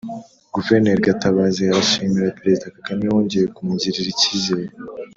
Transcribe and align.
guverineri 0.53 1.05
gatabazi 1.07 1.61
arashimira 1.65 2.35
perezida 2.39 2.67
kagame 2.75 3.03
wongeye 3.13 3.45
kumugirira 3.55 4.07
icyizere 4.13 4.67